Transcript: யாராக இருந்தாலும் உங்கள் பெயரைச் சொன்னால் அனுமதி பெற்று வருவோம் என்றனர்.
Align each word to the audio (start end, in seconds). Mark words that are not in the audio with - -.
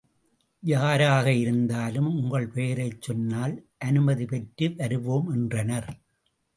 யாராக 0.63 1.33
இருந்தாலும் 1.33 2.09
உங்கள் 2.15 2.47
பெயரைச் 2.47 3.01
சொன்னால் 3.01 3.55
அனுமதி 3.79 4.25
பெற்று 4.25 4.73
வருவோம் 4.77 5.29
என்றனர். 5.29 5.89